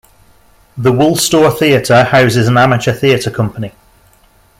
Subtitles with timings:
[0.79, 3.71] The Woolstore Theatre houses an amateur theatre company.